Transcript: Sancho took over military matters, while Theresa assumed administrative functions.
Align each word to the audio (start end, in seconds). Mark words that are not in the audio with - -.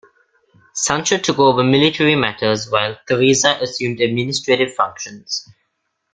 Sancho 0.73 1.19
took 1.19 1.37
over 1.37 1.63
military 1.63 2.15
matters, 2.15 2.67
while 2.71 2.97
Theresa 3.07 3.59
assumed 3.61 4.01
administrative 4.01 4.73
functions. 4.73 5.47